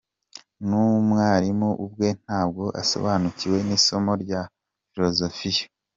"N'umwarimu 0.67 1.69
ubwe 1.85 2.07
ntabwo 2.23 2.63
asobanukiwe 2.81 3.57
n'isomo 3.67 4.11
rya 4.23 4.41
filozofiya. 4.91 5.65